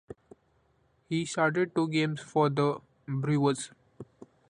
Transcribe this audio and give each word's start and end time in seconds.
He 1.09 1.25
started 1.25 1.75
two 1.75 1.87
games 1.87 2.21
for 2.21 2.49
the 2.49 2.79
"Brewers". 3.07 3.69